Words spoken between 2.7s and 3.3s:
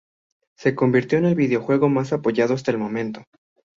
el momento.